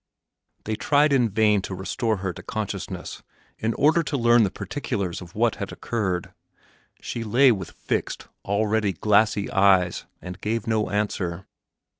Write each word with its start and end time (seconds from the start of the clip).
They 0.63 0.75
tried 0.75 1.13
in 1.13 1.29
vain 1.29 1.61
to 1.61 1.75
restore 1.75 2.17
her 2.25 2.33
to 2.33 2.41
consciousness 2.41 3.21
in 3.59 3.75
order 3.75 4.01
to 4.01 4.17
learn 4.17 4.41
the 4.41 4.49
particulars 4.49 5.21
of 5.21 5.35
what 5.35 5.57
had 5.57 5.71
occurred; 5.71 6.33
she 6.99 7.23
lay 7.23 7.51
with 7.51 7.69
fixed, 7.69 8.27
already 8.43 8.93
glassy 8.93 9.47
eyes, 9.51 10.05
and 10.19 10.41
gave 10.41 10.65
no 10.65 10.89
answer. 10.89 11.45